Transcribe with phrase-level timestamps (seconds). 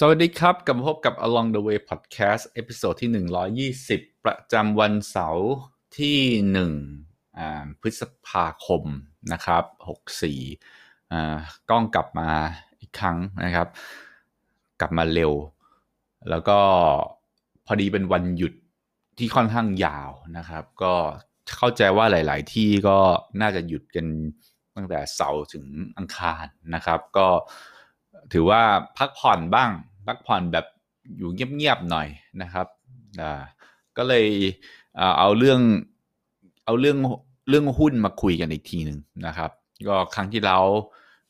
[0.00, 3.10] สวัสดีครับ กลับมาพบกับ Along the Way Podcast episode ที่
[3.84, 5.48] 120 ประจำวันเสาร์
[5.98, 6.18] ที่
[7.02, 8.82] 1พฤษภาคม
[9.32, 10.34] นะครับ
[10.66, 12.30] 64กล้องกลับมา
[12.80, 13.68] อีกครั้งนะครับ
[14.80, 15.32] กลับมาเร็ว
[16.30, 16.58] แล้วก็
[17.66, 18.52] พอดีเป็นวันหยุด
[19.18, 20.94] ที่ค่อนข้างยาวนะครับ ก็
[21.58, 22.98] เข้าใจว่าหลาย ๆ ที่ก็
[23.40, 24.06] น่าจะหยุดกัน
[24.76, 25.64] ตั้งแต่เสาร์ถึง
[25.98, 27.28] อังคารนะครับ ก็
[28.32, 28.62] ถือว่า
[28.98, 29.70] พักผ่อนบ้าง
[30.08, 30.66] พักผ่อนแบบ
[31.18, 32.08] อยู่เงียบๆหน่อย
[32.42, 32.66] นะครับ
[33.20, 33.40] อ่า
[33.96, 34.26] ก็เลย
[35.18, 35.60] เอาเรื่อง
[36.64, 36.98] เอาเรื่อง
[37.48, 39.50] เรื่องหุ้นมาคุยกันอีกทีหนึ่งนะครับ
[39.88, 40.64] ก็ครั้งที่แล้ว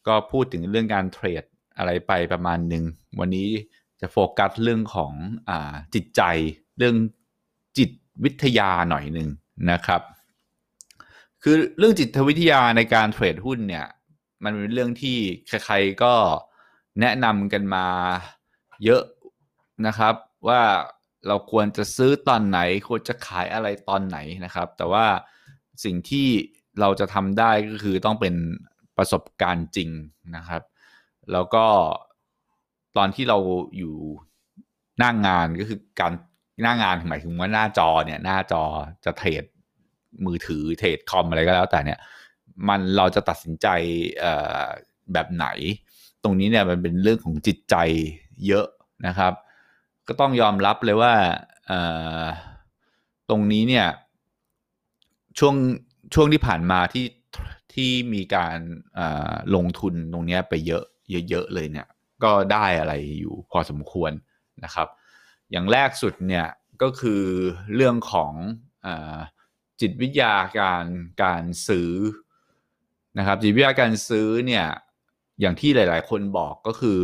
[0.06, 1.44] ก็พูดถึงเรื่องการเทรด
[1.78, 2.84] อะไรไปประมาณหนึ่ง
[3.20, 3.48] วันนี้
[4.00, 5.12] จะโฟกัสเรื่องของ
[5.48, 5.50] อ
[5.94, 6.22] จิตใจ
[6.78, 6.96] เรื่อง
[7.78, 7.90] จิต
[8.24, 9.28] วิทยาหน่อยหนึ่ง
[9.70, 10.02] นะครับ
[11.42, 13.86] คือเรื่องจิตวิทยาในการเทรดหุ้นเนี่ย
[14.44, 15.16] มันเป็นเรื่องที่
[15.48, 16.14] ใครๆก็
[17.00, 17.86] แนะนำกันมา
[18.84, 19.02] เยอะ
[19.86, 20.14] นะครับ
[20.48, 20.62] ว่า
[21.26, 25.06] เราควรจะซื้อตอนไหน ควรจะขายอะไรตอนไหนนะครับ แต่ว่า
[25.84, 26.28] สิ่งที่
[26.80, 28.34] เราจะทำได้ก็คือต้องเป็น
[28.96, 29.90] ประสบการณ์จริง
[30.36, 30.62] นะครับ
[31.32, 31.64] แล้วก็
[32.96, 33.38] ตอนที่เรา
[33.78, 33.94] อยู่
[34.98, 36.12] หน้างงานก็คือการ
[36.62, 38.62] หน้างงานหมายถึงว่าหน้าจอเนี่ยหน้าจอ
[39.04, 39.44] จะเทรด
[40.26, 41.98] มือถือเทรดคอมอะไรก็แล้วแต่เนี่ย
[42.68, 43.66] มันเราจะตัดสินใจ
[45.12, 45.46] แบบไหน
[46.22, 47.76] ตรงนี้เนี่ยมันเป็นเรื่องของจิตใจ
[48.46, 48.66] เยอะ
[49.06, 49.32] นะครับ
[50.08, 51.14] ก็ต้องยอมรับเลยว่า
[53.28, 53.86] ตรงนี้เนี่ย
[55.38, 55.54] ช่วง
[56.14, 57.06] ช่วงที่ผ่านมาที่
[57.74, 58.58] ที่มีการ
[59.54, 60.84] ลงทุนตรงนี้ไปเยอะ
[61.30, 61.88] เยอะๆเลยเนี่ย
[62.24, 64.12] ก็ได้อะไรอยู่พอสมควร
[64.64, 64.88] นะครับ
[65.50, 66.46] อย่างแรกสุดเนี่ย
[66.82, 67.22] ก็คือ
[67.74, 68.32] เรื่องของ
[68.86, 68.88] อ
[69.80, 70.84] จิตวิทยาการ
[71.22, 71.92] การซื้อ
[73.18, 74.66] นะครับจิตวิทยาการซื้อเนี่ย
[75.40, 77.02] อย่างที่หลาย ๆ คนบอกก็คือ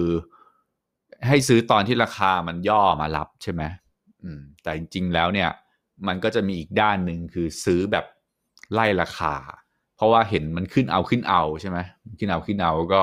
[1.29, 3.63] ให้ซื้อตอนที่ราคามันย่อมารับใช่ไหม
[4.23, 5.51] อืม แต่จริงๆแล้วเนี่ย
[6.07, 8.05] มันก็จะมีอีกด้านหนึ่งคือซื้อแบบ
[8.73, 9.35] ไล่ราคา
[9.97, 11.79] เพราะว่าเห็นมันขึ้นเอาขึ้นเอาใช่ไหม
[12.19, 13.03] ขึ้นเอาขึ้นเอาก็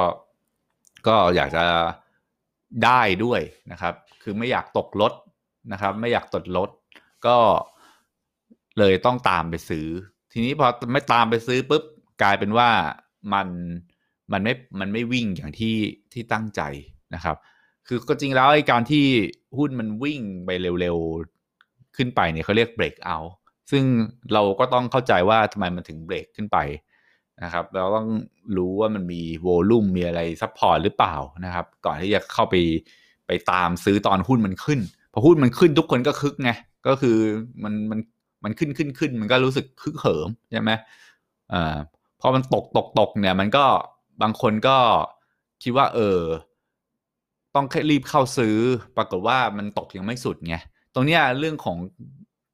[1.07, 1.63] ก็อยากจะ
[2.85, 3.93] ได้ด้วยนะครับ
[4.23, 5.13] คือไม่อยากตกลด
[5.71, 6.69] นะครับ ไม่อยากตดลด
[7.27, 7.37] ก็
[8.79, 9.87] เลยต้องตามไปซื้อ
[10.31, 11.83] ทีนี้พอไม่ตามไปซื้อปุ๊บ
[12.21, 12.69] กลายเป็นว่า
[13.33, 13.47] มัน
[14.31, 15.75] มันไม่มันไม่วิ่งอย่างที่
[16.13, 16.61] ที่ตั้งใจ
[17.15, 17.37] นะครับ
[17.87, 19.05] คือก็จริงแล้วไอ้การที่
[19.57, 20.49] หุ้นมันวิ่งไป
[20.79, 23.17] เร็วๆ ขึ้นไปเนี่ยเขาเรียกเบรกเอา
[23.71, 23.83] ซึ่ง
[24.33, 26.57] เราก็ต้องเข้าใจว่าทำไมมันถึงเบรกขึ้นไป
[27.43, 28.07] นะครับ เราต้อง
[28.57, 31.15] รู้ว่ามันมี volume มีอะไร support หรือเปล่า
[31.45, 32.55] นะครับ ก่อนที่จะเข้าไป
[33.27, 34.79] ไปตามซื้อตอนหุ้นมันขึ้น
[35.13, 36.51] พอหุ้นมันขึ้นทุกคนก็คึกไง
[36.87, 37.17] ก็คือ
[37.63, 37.99] มันมัน
[38.43, 40.71] มันขึ้นขึ้นขึ้น มันก็รู้สึกคึกเหิมใช่ไหม
[41.53, 41.75] อ่า
[42.21, 43.65] พอมันตกตกตกเนี่ย มันก็
[44.21, 44.77] บางคนก็
[45.63, 46.19] คิดว่า เออ
[47.55, 48.55] ต้องรีบเข้าซื้อ
[48.97, 50.55] ปรากฏว่ามันตกยังไม่สุดไง
[50.93, 51.77] ตรงนี้เรื่องของ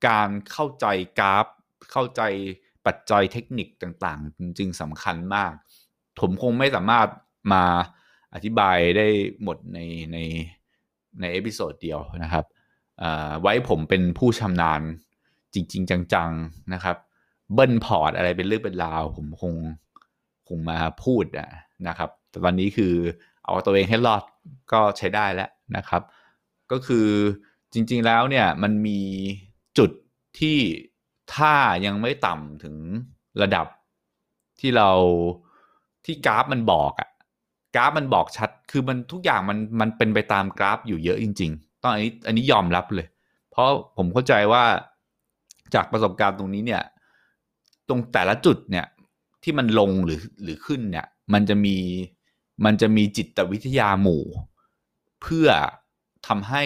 [0.07, 0.85] การเข้าใจ
[1.19, 1.45] กราฟ
[1.91, 2.21] เข้าใจ
[2.85, 5.53] ปัจจัยเทคนิคต่างๆจริงๆสำคัญมาก
[6.19, 7.07] ผมคงไม่สามารถ
[7.53, 7.63] มา
[8.33, 9.07] อธิบายได้
[9.43, 9.79] หมดใน
[10.11, 10.17] ใน
[11.19, 12.45] ใน episode เดียวนะครับ
[13.41, 14.81] ไว้ผมเป็นผู้ชำนาญ
[15.53, 16.97] จริง ๆ จัง ๆ นะครับ
[17.53, 19.53] เบิ้ลพอร์ตอะไรเป็นเรื่องเป็นราว ผมคง
[20.47, 21.25] คงมาพูด
[21.87, 22.93] นะครับ แต่ตอนนี้คือ
[23.43, 24.23] เอาตัวเองให้รอด
[24.71, 26.01] ก็ใช้ได้แล้วนะครับ
[26.71, 27.07] ก็คือ
[27.73, 28.99] จริง ๆแล้วเนี่ยมันมี
[29.77, 29.91] จุด
[30.39, 30.57] ที่
[31.35, 31.53] ถ้า
[31.85, 32.75] ยังไม่ต่ำถึง
[33.41, 33.67] ระดับ
[34.59, 34.89] ที่เรา
[36.05, 37.09] ที่กราฟมันบอกอะ
[37.75, 43.07] กราฟมันบอกชัด คือมันทุกอย่างมันมันเป็นไปตามกราฟอยู่เยอะจริง ๆ ต้องอันนี้อันนี้ยอมรับเลย
[43.51, 44.63] เพราะผมเข้าใจว่า
[45.73, 46.83] จากประสบการณ์ตรงนี้เนี่ย
[47.89, 48.85] ตรงแต่ละจุดเนี่ย
[49.43, 51.77] ที่มันลงหรือหรือขึ้นเนี่ย มันจะมี
[52.65, 54.23] มันจะมีจิตวิทยาหมู่
[55.21, 55.47] เพื่อ
[56.27, 56.63] ทำให้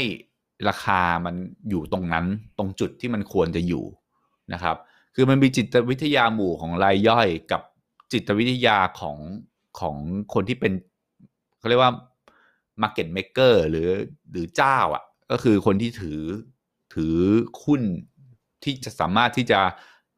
[0.68, 1.35] ราคามัน
[1.69, 2.25] อยู่ตรงนั้น
[2.57, 3.85] ตรงจุดที่มันควรจะอยู่
[4.53, 4.78] นะครับ
[5.16, 7.61] คือมันมีจิตวิทยาหมู่ของรายย่อยกับ
[8.14, 9.17] จิตวิทยาของ
[9.79, 9.96] ของ
[10.34, 10.73] คนที่เป็น
[11.59, 11.93] เขาเรียกว่า
[12.82, 13.90] market maker หรือ
[14.32, 16.22] หรือเจ้าอะ่ะก็คือคนที่ถือ
[16.93, 17.16] ถือ
[17.66, 17.82] หุ้น
[18.64, 19.59] ที่จะสามารถที่จะ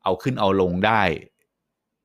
[0.04, 1.02] เอาขึ้นเอาลงได้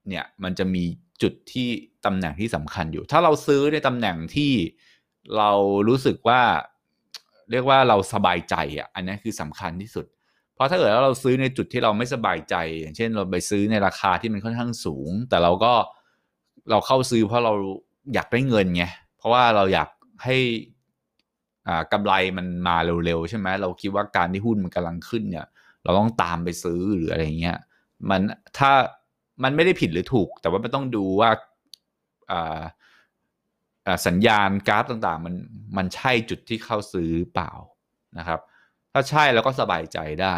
[0.08, 0.84] เนี่ยมันจะมี
[1.22, 1.68] จุดที่
[2.08, 4.52] ตำแหน่งที่สำคัญอยู่ ถ้าเราซื้อในตำแหน่งที่
[5.36, 5.50] เรา
[5.88, 6.40] รู้สึกว่า
[7.50, 10.06] เรียกว่าเราสบายใจอะอันนี้คือสำคัญที่สุด
[10.54, 15.72] เพราะถ้าเกิดเราซื้อในจุดที่เราไม่สบายใจ อย่างเช่น เราไปซื้อในราคาที่มันค่อนข้างสูง แต่เราก็
[16.70, 17.52] เราเข้าซื้อเพราะเรา
[18.14, 18.84] อยากได้เงินไง
[19.18, 19.88] เพราะว่าเราอยาก
[20.24, 20.36] ให้
[21.66, 25.46] อ่ากำไรมันมาเร็วๆใช่ไหมเราคิดว่าการที่หุ้นมันกำลังขึ้นเนี่ย
[25.84, 27.58] เราต้องตามไปซื้อหรืออะไรเงี้ย
[28.10, 28.20] มัน
[28.58, 28.70] ถ้า
[29.42, 31.30] มันไม่ได้ผิดหรือถูก แต่ว่ามันต้องดูว่า
[34.06, 35.34] สัญญาณกราฟต่างๆ มัน
[35.76, 37.52] มันใช่จุดที่เข้าซื้อเปล่า
[38.18, 38.40] นะครับ
[38.92, 40.36] ถ้าใช่เราก็สบายใจได้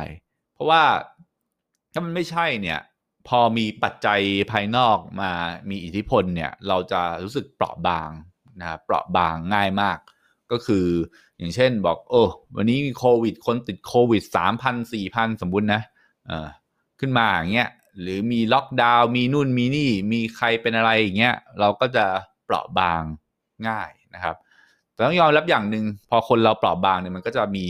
[0.52, 0.82] เพราะว่า
[1.92, 2.80] ถ้ามันไม่ใช่เนี่ย
[3.28, 4.20] พอมีปัจจัย
[4.52, 5.30] ภายนอกมา
[5.70, 8.10] มีอิทธิพลเนี่ยเราจะรู้สึกเปราะบาง
[8.60, 9.98] นะครับเปราะบางง่ายมาก
[10.50, 10.86] ก็คือ
[11.38, 12.22] อย่างเช่นบอกโอ้
[12.56, 15.82] วันนี้มีโควิด คนติดโควิดสามพันสี่พันสมมุตินะ
[16.26, 16.48] เออ
[17.00, 17.70] ขึ้นมาอย่างเงี้ย
[18.00, 22.06] หรือมีล็อกดาวน์มีนู่นมีนี่มีใครเป็นอะไรอย่างเงี้ยเราก็จะ
[22.44, 23.02] เปราะบาง
[23.68, 24.36] ง่ายนะครับ
[24.92, 27.66] แต่ต้องยอมรับอย่างหนึ่งพอคนเราเปราะบางเนี่ยมันก็จะมี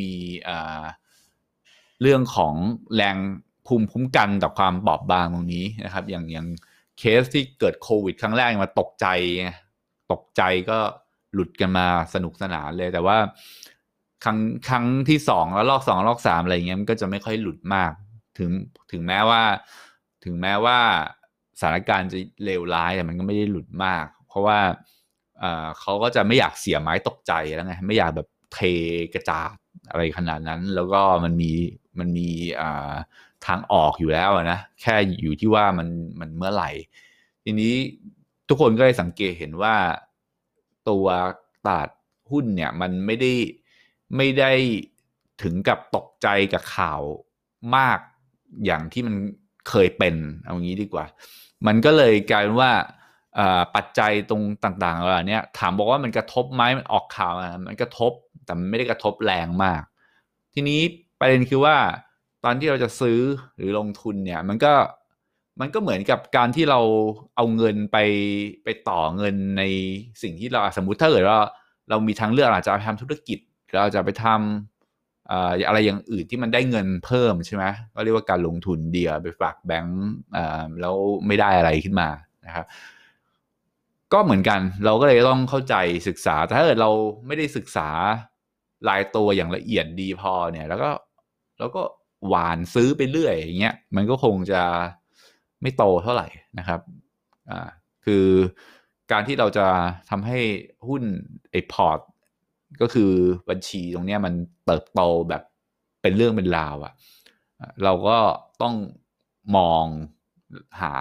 [0.00, 0.12] มี
[0.48, 0.82] อ่า
[2.02, 2.54] เรื่องของ
[2.94, 3.16] แรง
[3.66, 6.46] ภูมิคุ้มกันต่อความเปราะบางตรงนี้นะครับ อย่างอย่าง
[6.98, 9.06] เคสที่เกิดโควิด ครั้งแรกมาตกใจ
[10.12, 10.78] ตกใจก็
[11.34, 13.18] หลุดกันมาสนุกสนานเลยแต่ว่า
[14.24, 17.92] ครั้งครั้งที่สองแล้วลอกสองลอกสามอะไรเงี้ยมันก็จะไม่ค่อยหลุดมาก
[18.36, 18.50] ถึง
[18.92, 19.42] ถึงแม้ว่า
[20.24, 20.78] ถึงแม้ว่า
[21.58, 24.58] สถานการณ์จะเลวร้ายแต่มันก็ไม่ได้หลุดมาก เพราะว่า
[25.80, 28.58] เขาก็จะไม่อยากเสียไม้ตกใจแล้วไงไม่อยากแบบเท
[29.14, 29.54] กระจาด
[29.90, 31.50] อะไรขนาดนั้น แล้วก็มันมี
[31.98, 32.28] มันมี
[33.46, 35.88] ทางออกอยู่แล้วนะแค่อยู่ที่ว่ามัน
[36.20, 36.70] มันเมื่อไหร่
[37.44, 37.74] ทีนี้
[38.48, 39.74] ทุกคนก็เลยสังเกตเห็นว่า
[40.88, 41.06] ตัว
[41.66, 41.88] ตลาด
[42.30, 43.32] หุ้นเนี่ยมันไม่ได้
[44.16, 44.52] ไม่ได้
[45.42, 47.00] ถึงกับตกใจกับข่าว
[47.76, 47.98] มาก
[48.64, 49.14] อย่างที่มัน
[49.68, 50.14] เคยเป็น
[50.44, 51.04] เอางี้ดีกว่า
[51.66, 52.72] มันก็เลยกลายเป็นว่า
[53.76, 57.34] ปัจจัยตรงต่างๆอะไรเนี้ยถามบอกว่ามันกระทบไหมมันออกข่าว
[57.66, 58.12] มันกระทบ
[58.44, 59.82] แต่มันไม่ได้กระทบแรงมาก
[60.54, 60.80] ทีนี้
[61.20, 61.76] ประเด็นคือว่า
[62.44, 63.20] ตอนที่เราจะซื้อ
[63.56, 64.74] หรือลงทุนเนี่ย มันก็
[65.60, 66.80] มันก็เหมือนกับการที่เรา
[67.36, 67.98] เอาเงินไป
[68.64, 69.62] ไปต่อเงินใน
[70.22, 71.38] สิ่งที่เราสมมุติถ้าเกิดว่า
[71.90, 73.38] เรามีทางเลือกอาจจะไปทำธุรกิจ
[73.82, 74.75] เราจะไปทำ
[75.66, 77.64] อะไรอย่างอื่นที่มันได้เงินเพิ่มใช่ไหม
[77.94, 80.04] ก็เรียกว่าการลงทุนเดียวไปฝากแบงก์
[80.80, 80.96] แล้ว
[81.26, 82.08] ไม่ได้อะไรขึ้นมา
[82.46, 82.66] นะครับ
[84.12, 85.74] ก็เหมือนกันเราก็เลยต้องเข้าใจ
[86.08, 86.90] ศึกษา แต่ถ้าเกิดเรา
[87.26, 87.88] ไม่ได้ศึกษา
[88.88, 90.90] รายตัวอย่างละเอียดดีพอเนี่ย แล้วก็
[91.58, 91.82] แล้วก็
[92.28, 94.62] หวานซื้อไปเรื่อยอย่างเงี้ยมันก็คงจะ
[95.62, 96.80] ไม่โตเท่าไหร่นะครับ
[97.50, 97.68] อ่า
[98.04, 98.26] คือ
[99.12, 99.66] การที่เราจะ
[100.10, 100.38] ทำให้
[100.88, 101.02] หุ้น
[101.50, 102.00] ไอพอร์ต
[102.80, 103.12] ก็คือ
[103.50, 104.34] บัญชีตรงนี้มัน
[104.66, 105.42] เติบโตแบบ
[106.02, 106.92] เป็นเรื่องเป็นราวอะ่ะ
[107.84, 108.18] เราก็
[108.62, 108.74] ต้อง
[109.56, 109.84] มอง
[110.80, 110.94] หา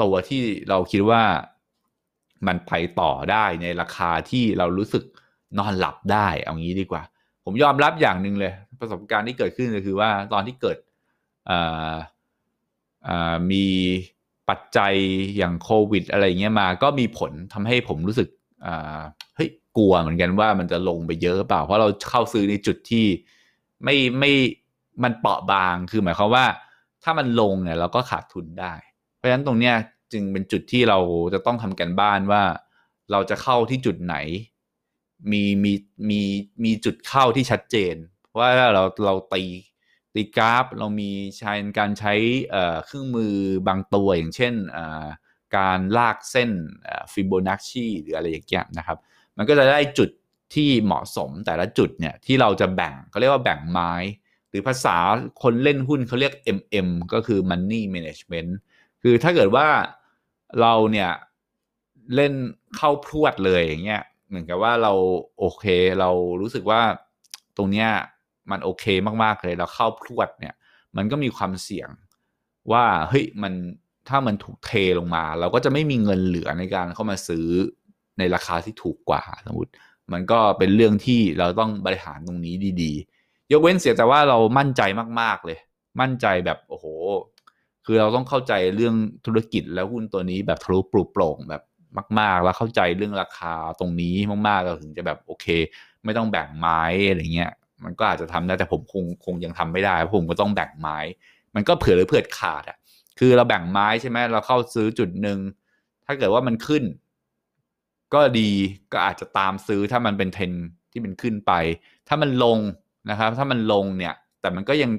[0.00, 1.22] ตัวที่เราคิดว่า
[2.46, 5.04] มันไปต่อได้ในราคาที่เรารู้สึก
[5.58, 7.02] นอนหลับได้เอางี้ดีกว่า
[7.44, 10.78] ผมยอมรับอย่างหนึ่งเลย ประสบการณ์ที่เกิดขึ้นก็คือว่าตอนที่เกิด
[13.52, 13.66] มี
[14.48, 14.94] ปัจจัย
[15.36, 18.28] อย่างโควิด อะไรเงี้ยมา ก็มีผลทำให้ผมรู้สึก
[19.76, 23.06] กลัวเหมือนกันว่ามันจะลงไปเยอะเปล่า เพราะเราเข้าซื้อในจุดที่
[23.84, 24.32] ไม่ไม่
[25.02, 26.46] มันเปราะบางคือหมายความว่า
[27.02, 28.74] ถ้ามันลงเนี่ยเราก็ขาดทุนได้
[29.16, 29.74] เพราะฉะนั้นตรงเนี้ย
[30.12, 30.98] จึงเป็นจุดที่เรา
[31.34, 32.42] จะต้องทำกันบ้านว่า
[33.12, 34.16] เราจะเข้าที่จุดไหน
[35.30, 35.72] มีมี
[36.10, 36.20] มี
[36.64, 37.94] มีจุดเข้าที่ชัดเจน
[38.38, 39.44] ว่าเราเราตี
[40.14, 42.14] ตีกราฟ เรามีใช้การใช้
[42.86, 43.34] เครื่องมือ
[43.68, 44.54] บางตัวอย่างเช่น
[45.56, 46.50] การลากเส้น
[47.12, 48.98] ฟิโบนัชชีหรืออะไรอย่างเงี้ยนะครับ
[49.36, 50.10] มันก็จะได้จุด
[50.54, 53.92] ที่เหมาะสมแต่ละจุดเนี่ยที่เราจะแบ่งเขาเรียกว่าแบ่งไม้
[54.50, 54.96] หรือภาษา
[55.42, 58.50] คนเล่นหุ้นเขาเรียก MM ก็คือ Money Management
[59.02, 59.66] คือถ้าเกิดว่า
[60.60, 61.10] เราเนี่ย
[62.14, 62.32] เล่น
[62.76, 64.92] เข้าพรวดเลยอย่างเงี้ยเหมือนกับว่าเรา
[65.38, 65.64] โอเค
[66.00, 66.80] เรารู้สึกว่า
[67.56, 67.88] ตรงเนี้ย
[68.50, 68.84] มันโอเค
[69.22, 70.54] มากๆเลยแล้วเข้าพรวดเนี่ย
[70.96, 71.88] มันก็มีความเสี่ยง
[72.72, 73.52] ว่าเฮ้ยมัน
[74.08, 77.48] ถ้ามันถูกเทลงมา เราก็จะไม่มีเงินเหลือในการเข้ามาซื้อ
[78.18, 79.72] ในราคาที่ถูกกว่าสมมติ
[80.12, 84.82] มันก็เป็นเรื่องที่เราต้องบริหารตรงนี้ดีๆ ยกเว้นเสียแต่ว่าเรามั่นใจ
[85.20, 85.58] มากๆเลย
[86.00, 86.86] มั่นใจแบบโอ้โห
[87.84, 88.94] คือเราต้องเข้าใจเรื่อง
[89.26, 91.62] ธุรกิจแล้วหุ้นตัวนี้แบบทะลุปลุกโปร่งแบบ
[92.20, 94.14] มาก ๆ แล้วเข้าใจเรื่องราคาตรงนี้
[94.48, 95.46] มากๆเราถึงจะแบบโอเค
[96.04, 97.52] ไม่ต้องแบ่งไม้อะไรเงี้ย
[97.84, 100.98] มันก็อาจจะทำได้แต่ผมคงคงยังทำไม่ได้ผมก็ต้องแบ่งไม้
[101.54, 102.78] มันก็เผื่อหรือเผื่อขาดอะ
[103.18, 105.38] คือเราแบ่งไม้ใช่ไหมเราเข้าซื้อจุดหนึ่ง
[106.06, 106.82] ถ้าเกิดว่ามันขึ้น
[108.14, 108.50] ก็ดี
[108.92, 110.52] ก็อาจจะตามซื้อถ้ามันเป็นเทน
[110.92, 111.52] ที่มันขึ้นไป
[112.08, 112.58] ถ้ามันลง
[113.10, 114.90] นะครับ ถ้ามันลงเนี่ย แต่มันก็ยัง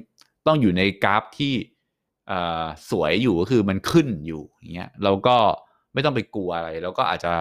[0.46, 1.52] ต้องอยู่ในกราฟที่
[2.90, 5.36] สวยอยู่ก็คือมันขึ้นอยู่อย่างเงี้ยเราก็
[5.92, 7.32] ไม่ต้องไปกลัวอะไรแล้วก็อาจจะ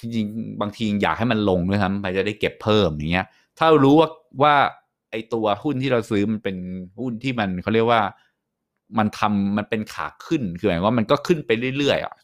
[0.00, 3.26] จริงๆบางทีอยากให้มันลงด้วยครับไปจะได้เก็บเพิ่มอย่างเงี้ย
[3.58, 4.08] ถ้ารู้ว่า
[4.42, 4.54] ว่า
[5.10, 6.56] ไอตัวหุ้นที่เราซื้อมันเป็น
[7.00, 8.02] หุ้นที่มันเขาเรียกว่า
[8.98, 12.14] มันทำมันเป็นขาขึ้นคือหมายว่ามันก็ขึ้นไปเรื่อยๆอะ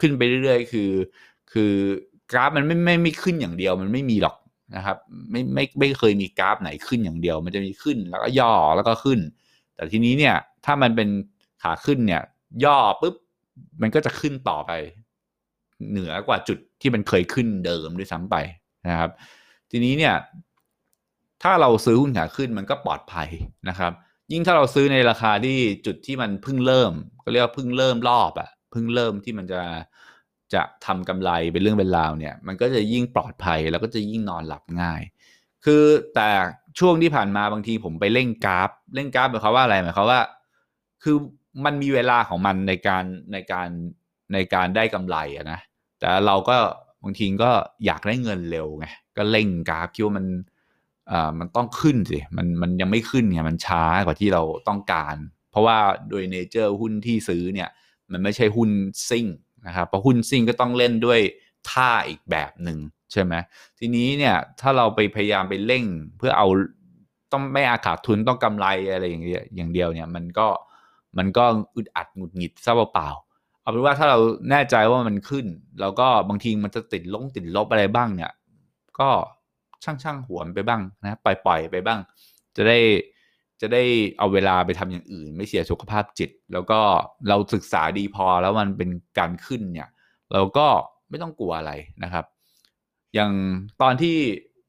[0.00, 0.90] ขึ้นไปเรื่อยๆ คือ
[1.52, 1.72] คือ
[2.30, 4.36] กราฟมันไม่ไม่ไม่ขึ้นอย่างเดียวมันไม่มีหรอก
[4.76, 4.96] นะครับ
[5.30, 9.20] ไม่ไม่ไม่เคยมีกราฟไหนขึ้นอย่างเดียว มันจะมีขึ้นแล้วก็ย่อแล้วก็ขึ้น
[9.74, 11.08] แต่ทีนี้เนี่ย ถ้ามันเป็น
[11.62, 12.22] ขาขึ้นเนี่ย
[12.64, 13.14] ย่อปุ๊บ
[13.82, 14.72] มันก็จะขึ้นต่อไป
[15.90, 18.36] เหนือกว่าจุดที่มันเคยขึ้นเดิมด้วยซ้ำไป
[18.86, 19.10] นะครับ
[19.70, 20.14] ทีนี้เนี่ย
[21.42, 23.28] ถ้าเราซื้อหุ้นขาขึ้นมันก็ปลอดภัย
[23.68, 23.92] นะครับ
[24.32, 25.56] ยิ่งถ้าเราซื้อในราคาที่
[25.86, 26.92] จุดที่มันเพิ่งเริ่ม
[27.24, 29.60] ก็เรียกว่าเพิ่งเริ่มรอบอะเพิ่งเริ่มที่มันจะ
[30.54, 35.02] จะทำกำไรเป็นเรื่องเป็นราวเนี่ย มันก็จะยิ่งปลอดภัยแล้วก็จะยิ่งนอนหลับง่าย
[35.64, 36.28] คือแต่
[36.78, 40.20] ช่วงที่ผ่านมาบางทีผมไปเล่นกราฟเล่นกราฟหมายความว่าอะไรหมายความว่า
[41.02, 41.16] คือ
[41.64, 43.68] มันมีเวลาของมันในการในการ
[44.32, 45.16] ในการได้กำไร
[45.52, 45.60] นะ
[46.00, 46.56] แต่เราก็
[47.04, 47.50] บางทีก็
[47.86, 50.26] อยากได้เงินเร็วไงก็เล่งกราฟคิดว่ามัน
[51.10, 55.16] อ่ามันต้องขึ้นสิมันมันยังไม่ขึ้นไงมันช้ากว่าที่เราต้องการ
[55.50, 55.76] เพราะว่า
[56.08, 57.68] โดยเนเจอร์หุ้นที่ซื้อเนี่ย
[58.12, 58.70] มันไม่ใช่หุ้น
[59.08, 59.26] ซิ่ง
[59.66, 61.20] นะครับเพราะหุ้นซิ่งก็ต้องเล่นด้วย
[61.70, 62.78] ท่าอีกแบบหนึ่ง
[63.12, 63.34] ใช่ไหม
[63.78, 65.84] ทีนี้เนี่ยถ้าเราไปพยายามไปเร่ง
[66.18, 66.48] เพื่อเอา
[67.32, 70.48] ต้องไม่อาขาดทุนต้องกำไรอะไรอย่างเงี้ยอย่างเดียวเนี่ยมันก็
[71.18, 71.44] มันก็
[71.76, 74.18] อึดอัดหงุดหงิดซะเปล่าๆเอาเป็นว่าถ้าเรา
[74.50, 75.46] แน่ใจว่ามันขึ้น
[75.80, 78.32] แล้วก็บางทีมันจะติดลงติดลบอะไรบ้างเนี่ย
[78.98, 79.08] ก็
[79.84, 82.00] ช่างช่างหัวไปบ้างนะปล่อยปล่อยไปบ้าง
[82.56, 82.78] จะได้
[83.60, 83.82] จะได้
[84.18, 86.80] เอาเวลาไปทำอย่างอื่น ไม่เสียสุขภาพจิต แล้วก็
[87.28, 89.88] เราศึกษาดีพอแล้วมันเป็นการขึ้นเนี่ย
[90.32, 90.66] เราก็
[91.10, 91.72] ไม่ต้องกลัวอะไร
[92.04, 92.24] นะครับ
[93.14, 93.32] อย่าง
[93.82, 94.16] ตอนที่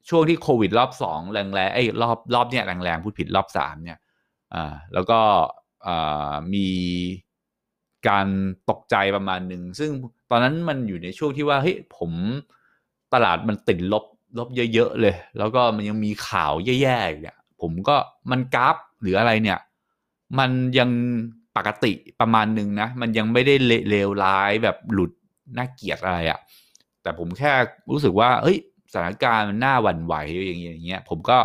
[0.09, 3.99] ช่วงที่โควิดรอบสองแรงๆไอ้รอบรอบเนี่ยแรงๆพูดผิดรอบสามเนี่ย
[4.53, 5.19] อ่าแล้วก็
[6.53, 6.67] มี
[8.07, 8.27] การ
[8.69, 9.91] ตกใจประมาณหนึ่ง ซึ่ง
[10.31, 12.11] ตอนนั้นมันอยู่ในช่วงที่ว่าเฮ้ยผม
[13.13, 14.05] ตลาดมันติดลบ
[14.37, 17.95] ลบเยอะๆเลย แล้วก็มันยังมีข่าวแย่ๆเนี่ย ผมก็
[18.31, 19.59] มันกราฟหรืออะไรเนี่ย
[20.39, 20.89] มันยัง
[21.57, 23.55] ปกติประมาณหนึ่งนะ มันยังไม่ได้
[23.89, 25.11] เลวร้ายแบบหลุด
[25.57, 26.39] น่าเกลียดอะไรอะ่ะ
[27.01, 27.51] แต่ผมแค่
[27.91, 28.57] รู้สึกว่า เฮ้ย
[28.91, 30.15] สถานการณ์มันน่าหวั่นไหว
[30.47, 31.37] อย่างเงี้ยอย่างเงี้ย ผมก็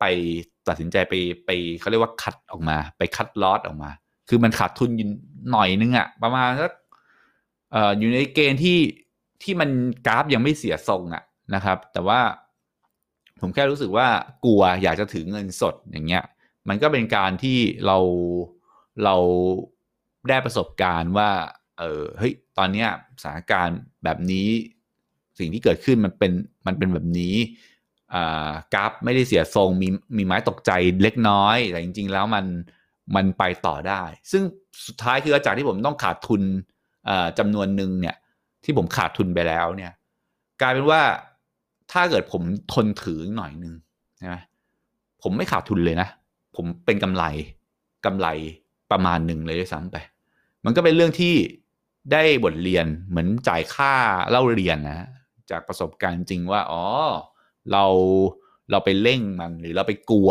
[0.00, 0.04] ไป
[0.68, 1.14] ตัดสินใจไป
[1.46, 3.90] ไปเขาเรียกว่าคัดออกมา ไปคัดลอตออกมา
[4.28, 4.90] คือมันขาดทุน
[5.50, 6.72] หน่อยนึงอะประมาณสัก
[7.72, 8.78] เอ่ออยู่ในเกณฑ์ที่
[9.42, 9.70] ที่มัน
[10.06, 11.22] กราฟยังไม่เสียทรงอะ
[11.54, 12.20] นะครับ แต่ว่า
[13.42, 14.08] ผมแค่รู้สึกว่า
[14.44, 16.24] กลัวอยากจะถือเงินสดอย่างเงี้ย
[16.68, 17.98] มันก็เป็นการที่เรา
[19.04, 19.16] เรา
[20.28, 21.30] ได้ประสบการณ์ว่า
[21.78, 22.88] เออเฮ้ยตอนเนี้ย
[23.22, 24.48] สถานการณ์แบบนี้
[25.38, 26.32] สิ่งที่เกิดขึ้นมันเป็น
[26.66, 27.36] มันเป็นแบบนี้
[28.74, 30.70] กราฟไม่ได้เสียทรงมีมีไม้ตกใจ
[31.02, 32.44] เล็กน้อย แต่จริง ๆ แล้วมัน
[33.16, 34.42] มันไปต่อได้ ซึ่ง
[34.86, 36.42] สุดท้ายคือจากที่ผมต้องขาดทุน
[37.38, 38.16] จำนวนหนึ่งเนี่ย
[38.64, 39.92] ที่ผมขาดทุนไปแล้วเนี่ย
[40.60, 41.02] กลายเป็นว่า
[41.92, 43.74] ถ้าเกิดผมทนถือหน่อยนึง
[44.28, 44.40] นะ
[45.22, 46.08] ผมไม่ขาดทุนเลยนะ
[46.56, 47.24] ผมเป็นกำไร
[48.04, 48.28] กำไร
[48.90, 49.96] ประมาณหนึ่งเลยด้วยซ้ำไป
[50.64, 51.34] มันก็เป็นเรื่องที่
[52.12, 53.92] ได้บทเรียนเหมือนจ่ายค่า
[54.30, 55.08] เล่าเรียนนะ
[55.50, 56.84] จากประสบการณ์จริงว่า อ๋อ
[57.72, 57.84] เรา
[58.70, 60.30] เราไปเร่งมันหรือเราไปกลัว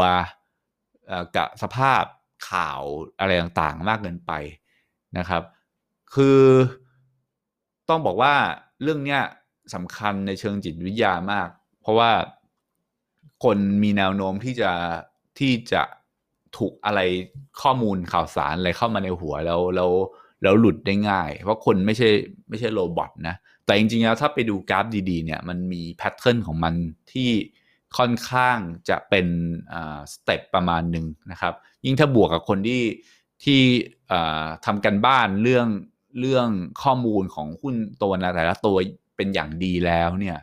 [1.36, 2.04] กับสภาพ
[2.50, 2.82] ข่าว
[3.20, 4.32] อะไรต่างๆ มากเกินไป
[5.18, 5.44] นะครับ
[6.16, 6.42] คือ
[7.90, 8.34] ต้องบอกว่า
[8.84, 9.22] เรื่องเนี้ย
[9.74, 11.50] สำคัญในเชิงจิตวิทยามาก
[11.82, 12.12] เพราะว่า
[13.44, 14.72] คนมีแนวโน้มที่จะ
[15.40, 15.84] ที่จะ
[16.58, 17.00] ถูกอะไร
[17.62, 19.92] ข้อมูลข่าวสารอะไรเข้ามาในหัวแล้วแล้ว
[20.44, 22.10] แล้วหลุดได้ง่าย เพราะคนไม่ใช่
[22.50, 23.36] ไม่ใช่ robot นะ
[23.66, 26.74] แต่จริงๆแล้วถ้าไปดูกราฟดีๆ เนี่ยมันมี pattern ของมัน
[27.12, 27.30] ที่
[27.98, 28.58] ค่อนข้าง
[28.90, 29.28] จะเป็น
[30.14, 31.54] step ประมาณหนึ่งนะครับ
[31.86, 32.84] ยิ่งถ้าบวกกับคนที่
[33.44, 33.62] ที่
[34.66, 35.68] ทำการบ้านเรื่อง
[36.20, 36.48] เรื่อง
[36.84, 38.78] ข้อมูลของหุ้นตัวนะแต่ละตัว
[39.22, 40.38] เป็นอย่างดีแล้วเนี่ย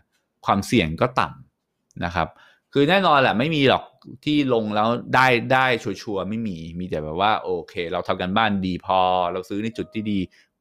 [0.47, 2.29] ความเสี่ยงก็ต่ำนะครับ
[2.73, 3.85] คือแน่นอนแหละไม่มีหรอก
[4.25, 9.01] ที่ลงแล้วได้ได้ชัวร์ไม่มีมีแต่แบบว่าโอเค เราทำกันบ้านดีพอ
[9.33, 10.19] เราซื้อในจุดที่ดี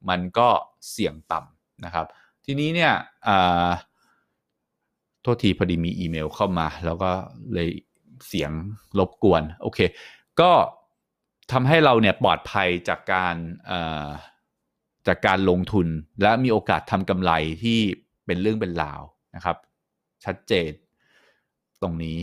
[0.08, 0.48] มันก็
[0.90, 2.06] เสี่ยงต่ำนะครับ
[2.44, 2.92] ทีนี้เนี่ย
[5.22, 7.10] โทษทีพอดีมีอีเมลเข้ามา แล้วก็
[7.54, 7.68] เลย
[8.28, 8.50] เสียง
[8.98, 9.78] รบกวนโอเค
[10.40, 10.50] ก็
[11.52, 13.34] ทำให้เราเนี่ยปลอดภัยจากการ
[15.06, 15.86] จากการลงทุน
[16.22, 17.32] และมีโอกาสทำกำไร
[17.62, 17.80] ที่
[18.28, 19.02] เป็นเรื่องเป็นราว
[19.34, 19.56] นะครับ
[20.24, 20.70] ชัดเจน
[21.82, 22.18] ตรงนี้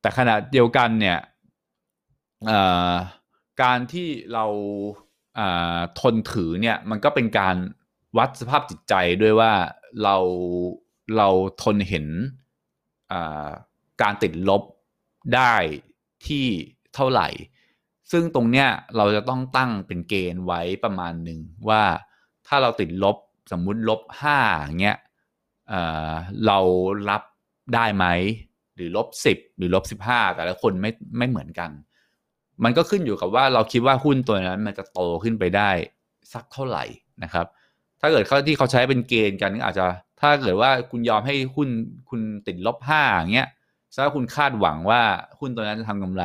[0.00, 1.18] แต่ขณะเดียวกันเนี่ย
[3.62, 4.46] การที่เรา
[6.00, 7.56] ทนถือเนี่ยมันก็เป็นการ
[8.16, 9.52] วัดสภาพจิตใจด้วยว่า
[10.02, 10.16] เรา
[11.16, 11.28] เรา
[11.62, 12.06] ทนเห็น
[14.02, 14.62] การติดลบ
[15.34, 15.54] ได้
[16.26, 16.46] ที่
[16.94, 17.28] เท่าไหร่
[18.10, 21.82] ซึ่งตรงเนี้ยเราจะต้องตั้งเป็นเกณฑ์ไว้ประมาณหนึ่งว่า
[22.46, 23.16] ถ้าเราติดลบ
[23.52, 24.38] สมมุติลบห้า
[24.82, 24.98] เงี้ย
[26.46, 26.58] เรา
[27.10, 27.22] รับ
[27.74, 28.06] ได้ไหม
[28.76, 31.70] หรือลบสิบหรือลบสิบห้าแต่ละคนไม่ไม่เหมือนกัน
[32.64, 35.70] มันก็ขึ้นอยู่กับว่าเราคิดว่าหุ้นตัวนั้นมันจะโตขึ้นไปได้
[36.32, 36.84] สักเท่าไหร่
[37.22, 37.46] นะครับ
[38.00, 39.86] ถ้าเกิดเขาที่เขาใช้เป็นเกณฑ์กันอาจจะ
[40.20, 41.68] ถ้าเกิดว่าคุณยอมให้หุ้น
[42.10, 43.48] คุณติดลบห้าอย่างเงี้ย
[43.96, 45.02] ถ้าคุณคาดหวังว่า
[45.38, 46.24] หุ้นตัวนั้นจะทำกำไร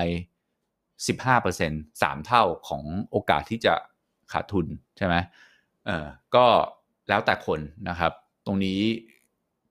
[1.07, 1.71] สิบห้าเปอร์เซ็น
[2.01, 3.73] สามเท่าของโอกาสที่จะ
[4.31, 4.65] ขาดทุน
[4.97, 5.15] ใช่ไหม
[5.85, 6.45] เออก็
[7.09, 7.59] แล้วแต่คน
[7.89, 8.11] นะครับ
[8.45, 8.79] ตรงนี้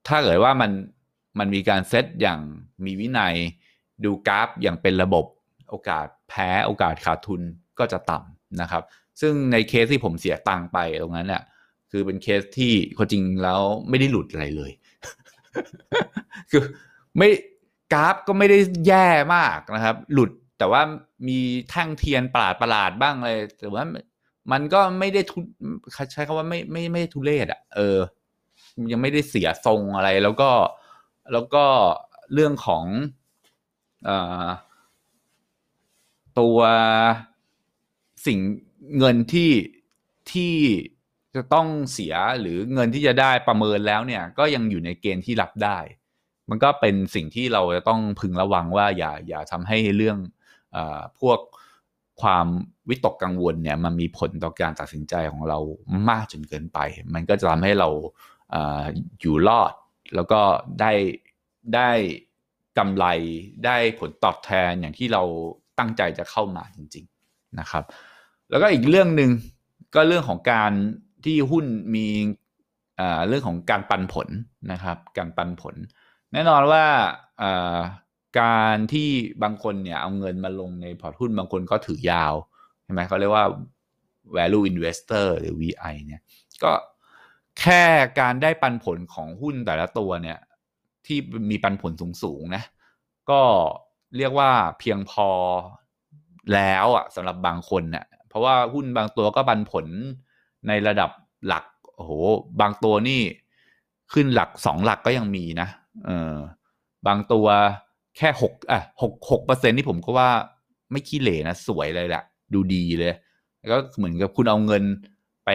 [0.09, 0.71] ถ้าเกิดว่ามัน
[1.38, 2.40] มันมีการเซตอย่าง
[2.85, 3.35] มีวินัย
[4.04, 5.25] ดูกราฟอย่างเป็นระบบ
[5.71, 7.40] โอกาสแพ้โอกาสขาดทุน
[7.78, 8.82] ก็จะต่ำนะครับ
[9.21, 11.42] ซึ่งในเคสที่ผมเสียตังค์ไปตรงนั้นเนี่ย
[11.90, 14.71] คือเป็นเคสที่คนจริงแล้วไม่ได้หลุดอะไรเลย
[16.50, 16.62] คือ
[17.16, 17.28] ไม่
[17.92, 20.82] กราฟก็ไม่ได้แย่มากนะครับ หลุดแต่ว่า
[21.28, 21.38] มี
[21.71, 23.85] แท่งเทียนประหลาดประหลาดบ้างเลยแต่ว่า
[24.52, 25.38] มันก็ไม่ได้ทุ
[26.12, 27.99] ใช้คำว่าไม่ไม่ไม่ทุเรศอะเออ
[28.93, 30.50] ยังไม่ได้เสียทรงอะไร แล้วก็
[31.33, 31.64] แล้วก็
[32.33, 32.85] เรื่องของ
[34.09, 34.11] อ
[36.41, 36.59] ตัว
[38.26, 38.38] สิ่ง
[38.99, 39.52] เงินที่
[40.33, 40.55] ที่
[41.35, 45.79] จะต้องเสียหรือเงินที่จะได้ประเมินแล้วเนี่ย ก็ยังอยู่ในเกณฑ์ที่รับได้
[46.50, 50.19] มันก็เป็นสิ่งที่เราจะต้องพึงระวังว่าอย่าอย่าทำให้เรื่อง
[50.76, 50.79] อ
[51.21, 51.38] พวก
[52.23, 52.47] ความ
[52.88, 55.59] วิตกกังวลเนี่ยมันมีผลต่อการตัดสินใจของเรา
[56.09, 56.79] มากจนเกินไป
[57.14, 57.88] มันก็จะทำให้เรา
[59.21, 59.73] อยู่รอด
[60.14, 60.40] แล้วก็
[60.80, 60.92] ได้
[61.75, 61.90] ได้
[62.78, 63.04] กำไร
[63.66, 65.23] ได้ผลตอบแทนอย่างที่เรา
[65.78, 67.85] ตั้งใจจะเข้ามาจริง ๆนะครับ
[68.50, 69.30] แล้วก็อีกเรื่องหนึ่ง
[69.94, 70.73] ก็เรื่องของการ
[71.25, 72.06] ที่หุ้นมี
[73.28, 74.28] เรื่องของการปันผล
[74.73, 75.75] นะครับ การปันผล
[76.32, 76.85] แน่นอนว่า
[78.40, 79.09] การที่
[79.42, 82.35] บางคนเนี่ยเอาเงินมาลงในพอร์ตหุ้นบางคนก็ถือยาว
[82.85, 83.47] ใช่ไหมเขาเรียกว่า
[84.37, 86.23] value investor หรือ VI เนี่ย
[86.62, 86.71] ก็
[87.61, 87.82] แค่
[88.21, 90.38] การได้ปันผลของหุ้นแต่ละตัวเนี่ย
[91.06, 91.18] ที่
[91.50, 91.92] มีปันผล
[92.23, 92.62] สูงๆนะ
[93.30, 93.40] ก็
[94.16, 95.28] เรียกว่าเพียงพอ
[96.54, 99.87] แล้วอะสำหรับบางคนเนี่ยเพราะว่าหุ้นบางตัวก็ปันผล
[100.68, 101.11] ในระดับ
[101.47, 102.12] หลักโอ้โห
[102.61, 103.21] บางตัวนี่
[104.12, 105.68] ขึ้นหลักสองหลักก็ยังมีนะ
[106.06, 106.37] เออ
[107.06, 107.47] บางตัว
[108.16, 110.30] แค่หกอะหกหกเปอร์เซ็นที่ผมก็ว่า
[110.90, 112.23] ไม่ขี้เหร่นะ สวยเลยแหละ
[112.54, 113.14] ดูดีเลย
[113.59, 114.85] แล้วก็เหมือนกับคุณเอาเงิน
[115.44, 115.50] ไป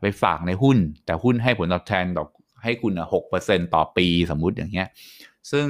[0.00, 2.28] ไปฝากในหุ้น แต่หุ้นให้ผลตอบแทนดอก
[2.62, 4.88] ให้คุณหกเปอร์เซ็นต่อปีสมมุติอย่างเงี้ย
[5.50, 5.66] ซึ่ง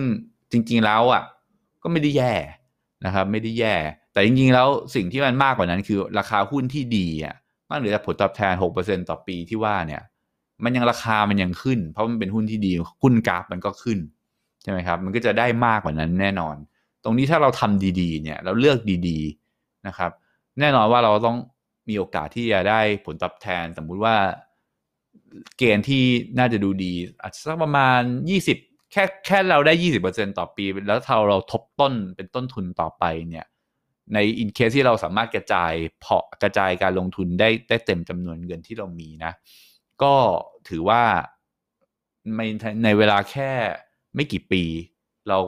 [0.52, 1.22] จริง ๆแล้วอะ
[1.82, 2.34] ก็ไม่ได้แย่
[3.04, 3.74] นะครับ ไม่ได้แย่
[4.12, 7.34] แต่จริง ๆ แล้วสิ่งที่มันมากกว่านั้นคือราคาหุ้นที่ดีอะ
[7.68, 10.02] นอกเหนือจากผลตอบแทนหกเปอร์เซ็นต่อปีที่ว่าเนี่ย
[10.64, 13.98] มันยังราคามันยังขึ้น เพราะมันเป็นหุ้นที่ดีหุ้นกราฟมันก็ขึ้น
[14.62, 16.56] ใช่ไหมครับ มันก็จะได้มากกว่านั้นแน่นอน
[17.04, 19.18] ตรงนี้ถ้าเราทำดีๆ เนี่ยเราเลือกดี
[19.52, 20.10] ๆ นะครับ
[20.60, 21.36] แน่นอนว่าเราต้อง
[21.88, 24.16] มีโอกาสที่จะได้ผลตอบแทน สมมุติว่า
[25.58, 26.04] เกณฑ์ที่
[26.38, 26.92] น่าจะดูดี
[27.22, 28.00] อาจจะสักประมาณ
[28.48, 29.72] 20 แค่แค่เราได้
[30.06, 33.46] 20%ต่อปี แล้วถ้าเราทบต้นเป็นต้นทุนต่อไปเนี่ย
[34.14, 39.32] ในอินเคสที่เราสามารถกระจายเพาะกระจายการลงทุนได้ได้เต็มจำนวนเงินที่เรามีนะ
[40.02, 40.14] ก็
[40.68, 41.02] ถือว่า
[42.36, 42.40] ใน
[42.84, 43.50] ในเวลาแค่
[44.14, 44.62] ไม่กี่ปี
[45.28, 45.38] เรา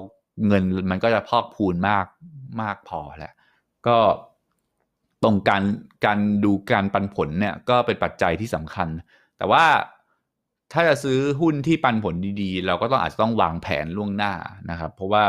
[0.46, 2.06] เงินมันก็จะพอกพูนมาก
[2.62, 3.34] มากพอแหละ
[3.86, 3.98] ก็
[5.26, 5.62] รงการ
[6.06, 8.88] การดูการปันผลเนี่ยก็เป็นปัจจัยที่สำคัญ
[9.38, 9.64] แต่ว่า
[10.72, 14.32] ถ้าจะซื้อหุ้นที่ปันผลดีๆ เราก็ต้องอาจจะต้องวางแผนล่วงหน้า
[14.70, 15.24] นะครับ เพราะว่า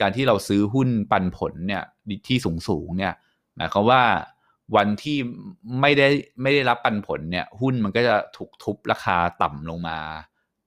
[0.00, 1.82] การที่เราซื้อหุ้นปันผลเนี่ย
[2.26, 3.14] ที่สูงๆเนี่ย
[3.56, 4.02] หมายความว่า
[4.76, 5.18] วันที่
[5.80, 6.08] ไม่ได้
[6.42, 9.98] ไม่ได้รับปันผลเนี่ยหุ้นมันก็จะถูกทุบราคาต่ำลงมา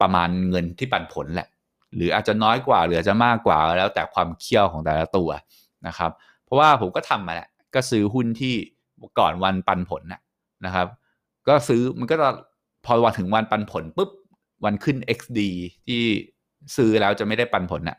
[0.01, 1.47] ประมาณเงินที่ปันผลแหละ
[1.95, 5.29] หรืออาจจะน้อยกว่าหรืออาจจะมากกว่าแล้วแต่ความเคี่ยวของแต่ละตัว
[5.87, 6.11] นะครับ
[6.43, 8.53] เพราะว่าผมก็ทำมาแหละ ก็ซื้อหุ้นที่
[9.19, 10.03] ก่อนวันปันผล
[10.65, 10.87] นะครับ
[11.47, 12.29] ก็ซื้อมันก็จะ
[12.85, 14.09] พอวันถึงวันปันผลปุ๊บ
[14.65, 15.39] วันขึ้น XD
[15.85, 16.01] ที่
[16.75, 17.97] ซื้อแล้วจะไม่ได้ปันผลน่ะ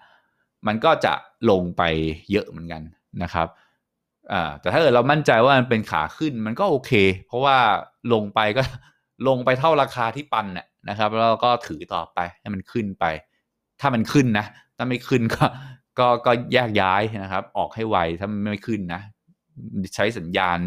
[0.66, 1.12] มันก็จะ
[1.50, 1.82] ลงไป
[2.30, 2.82] เยอะเหมือนกัน
[3.22, 3.48] นะครับ
[4.60, 6.92] แต่ถ้าเกิดเรามั่นใจว่ามันเป็นขาขึ้นมันก็โอเค
[7.26, 7.56] เพราะว่า
[8.12, 8.62] ลงไปก็
[9.28, 13.04] ลงไปเท่าราคาที่ปันน่ะนะครับ แล้วก็ถือต่อไปให้มันขึ้นไป
[13.80, 15.44] ถ้ามันขึ้นนะ ถ้าไม่ขึ้นก็
[15.98, 19.02] ก็ก็แยกย้ายนะครับ ออกให้ไวถ้าไม่ขึ้นนะ
[19.94, 20.58] ใช้สัญญาณ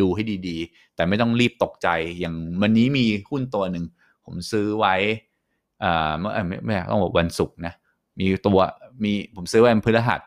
[0.00, 1.88] ดูให้ดีๆ แต่ไม่ต้องรีบตกใจ
[2.20, 3.84] อย่างวันนี้มีหุ้นตัวหนึ่ง
[4.24, 4.94] ผมซื้อไว้
[5.82, 7.74] อ่าเมื่อไม่ไม่ต้องบอกวันศุกร์นะ
[8.18, 8.58] มีตัว
[9.04, 10.20] มีผมซื้อไว้วันพฤหัส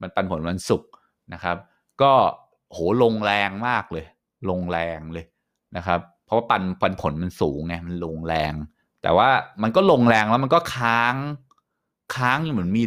[0.00, 0.90] มันปันผลวันศุกร์
[1.32, 1.56] นะครับ
[2.02, 2.12] ก็
[2.72, 4.06] โหลงแรงมากเลย
[4.50, 5.24] ลงแรงเลย
[5.76, 8.52] นะครับ เพราะว่าปันปันผลมันสูงไงมันลงแรง
[9.02, 9.28] แต่ว่า
[9.62, 11.14] มันก็ลงแรงแล้วมันก็ค้าง
[12.16, 12.82] ค้างเหมือนมี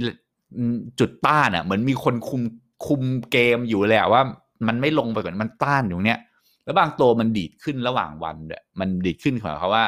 [1.00, 2.42] จุดต้านอะเหมือนมีคนคุม
[2.86, 3.02] คุม
[3.32, 4.24] เกมอยู่เลยว่า
[4.68, 6.20] มันไม่ลงไปก่อนมันต้านอยู่เนี้ย
[6.64, 9.86] แล้วบางตัวมันดีดขึ้นระหว่างวันเนี่ยมันดีดขึ้นของเขาว่า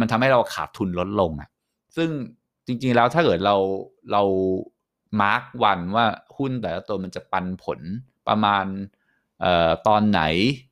[0.00, 1.48] มันทำให้เราขาดทุนลดลงอะ
[1.96, 2.08] ซึ่ง
[2.66, 3.56] จริงๆแล้วถ้าเกิดเรา
[4.12, 4.22] เรา
[5.20, 7.80] มาร์กวันว่าหุ้นแต่ละตัวมันจะปันผล
[8.28, 8.66] ประมาณ
[9.40, 10.22] เอ่อตอนไหน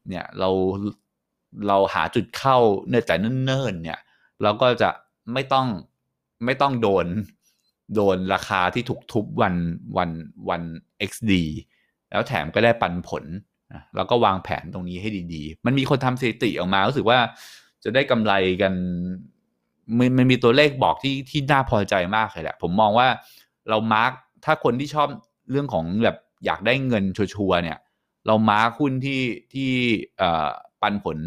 [0.09, 0.51] เนี่ยเรา
[1.69, 2.57] เราหาจุดเข้า
[2.89, 4.01] เนื่อแต่เนิ่นๆเนี่ย
[4.43, 4.91] เราก็จะ
[5.33, 5.67] ไม่ต้อง
[6.45, 7.07] ไม่ต้องโดน
[7.95, 9.55] โดนราคาที่ถูกทุบวัน
[9.97, 10.11] วัน
[10.49, 10.63] วัน
[11.11, 11.33] XD
[12.11, 13.25] แล้วแถมก็ได้ปันผล
[13.73, 17.19] นะแล้วก็วางแผนตรงนี้ให้ดีๆ มันมีคนทำสถิติออกมารู้สึกว่า
[17.85, 18.73] จะได้กำไรกัน
[19.99, 23.09] มันมันมีตัวเลขบอกที่ที่น่าพอใจมากเลยแหละ ผมมองว่า
[23.71, 24.13] เรามาร์ก
[24.45, 25.09] ถ้าคนที่ชอบ
[25.51, 27.79] เรื่องของแบบอยากได้เงินชัวร์เนี่ย
[28.27, 29.71] เรามาร์กหุ้นที่ที่
[30.83, 31.19] ปันผล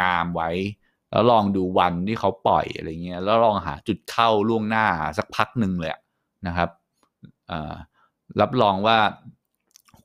[0.00, 0.50] งามๆไว้
[1.10, 4.86] แล้วลองดูวันที่เขาปล่อยอะไรเงี้ยแล้วลองหาจุดเข้าล่วงหน้า
[5.18, 5.92] สักพักหนึ่งเลย
[6.46, 6.70] นะครับ
[8.40, 8.98] รับรองว่า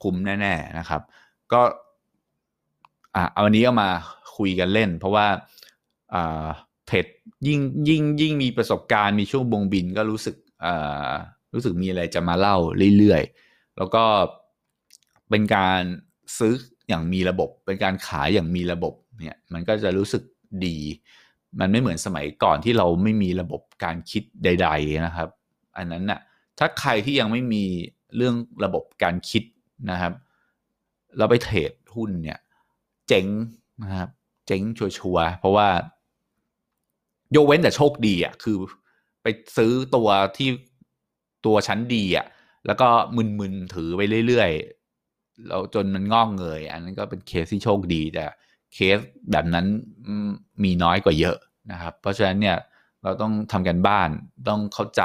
[0.01, 1.01] คุ้มแน่ๆนะครับ
[1.53, 1.61] ก็
[3.15, 3.89] อ่าเอาวันนี้ก็มา
[4.37, 5.27] คุยกันเล่น เพราะว่า
[6.13, 6.47] อ่า
[6.87, 7.05] เพจ
[7.47, 7.59] ยิ่ง
[7.89, 10.35] ยิ่งยิ่งมีประสบการณ์มีช่วงบงบินก็รู้สึก
[10.65, 11.11] อ่า
[11.53, 12.57] รู้สึกมีอะไรจะมาเล่า
[12.97, 14.03] เรื่อยๆ แล้วก็
[15.29, 15.81] เป็นการ
[16.37, 16.53] ซื้อ
[16.89, 20.23] อย่างมีระบบ เป็นการขายอย่างมีระบบเนี่ยมันก็จะรู้สึก
[20.65, 20.77] ดี
[21.59, 25.29] มันไม่เหมือนสมัยก่อนที่เราไม่มีระบบการคิดใด ๆนะครับ
[25.77, 26.19] อันนั้นน่ะ
[26.59, 27.63] ถ้าใครที่ยังไม่มี
[28.15, 28.35] เรื่อง
[28.65, 29.43] ระบบการคิด
[29.89, 30.13] นะครับ
[31.17, 32.39] เราไปเทรดหุ้นเนี่ย
[33.07, 33.25] เจ๋ง
[33.83, 34.09] นะครับ
[34.47, 35.67] เจ๋งชัวร์เพราะว่า
[37.31, 38.57] โยเว้นแต่โชคดีอะคือ
[39.23, 40.49] ไปซื้อตัวที่
[41.45, 42.25] ตัวชั้นดีอะ
[42.65, 42.87] แล้วก็
[43.39, 48.25] มึนๆถือไปเรื่อยๆเราจนมันงอกเงย อันนั้นก็เป็นเคสที่โชคดีแต่
[48.73, 48.97] เคส
[49.31, 49.65] แบบนั้น
[50.63, 51.37] มีน้อยกว่าเยอะ
[51.71, 52.57] นะครับ เพราะฉะนั้นเนี่ย
[53.03, 54.09] เราต้องทำกันบ้าน
[54.49, 55.03] ต้องเข้าใจ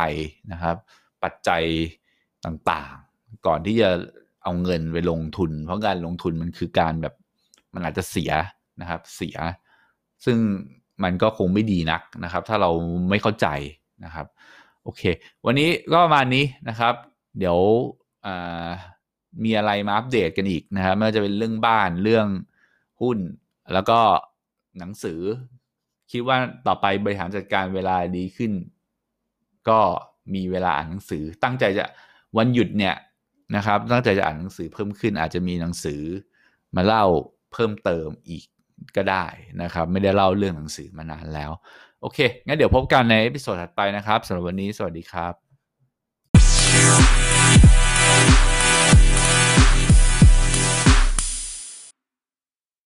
[0.53, 0.77] นะครับ
[1.23, 1.63] ปัจจัย
[2.45, 3.91] ต่างๆ ก่อนที่จะ
[4.47, 7.15] เอาเงินไปลงทุน เพราะการลงทุนมันคือการแบบ
[7.75, 8.33] มันอาจจะเสีย
[8.81, 9.37] นะครับ เสีย
[10.25, 10.39] ซึ่ง
[11.03, 12.71] มันก็คงไม่ดีนักนะครับ ถ้าเรา
[13.11, 13.47] ไม่เข้าใจ
[14.05, 14.27] นะครับ
[14.83, 15.03] โอเค
[15.47, 16.95] วันนี้ก็ประมาณนี้นะครับ
[17.39, 17.59] เดี๋ยว
[19.45, 22.27] มีอะไรมาอัปเดตกันอีกนะครับไม่ว่าจะเป็นเรื่องบ้านเรื่อง
[23.03, 23.19] หุ้น
[23.73, 24.01] แล้วก็
[24.79, 25.21] หนังสือ
[26.11, 28.53] คิดว่าต่อไปบริหารจัดการเวลาดีขึ้น
[29.69, 29.81] ก็
[30.35, 31.85] มีเวลาอ่านหนังสือตั้งใจจะ
[32.37, 32.95] วันหยุดเนี่ย
[33.55, 36.03] นะครับตั้งใจจะอ่านหนังสือเพิ่มขึ้น อาจจะมีหนังสือ
[36.77, 37.05] มาเล่า
[37.53, 38.45] เพิ่มเติมอีก
[38.97, 39.25] ก็ได้
[39.63, 41.51] นะครับ ไม่ได้เล่าเรื่องหนังสือมานานแล้ว
[42.01, 45.29] โอเค งั้นเดี๋ยวพบกันใน episode ถัดไปนะครับสำหรับวันนี้สวัสดีครั
[47.23, 47.26] บ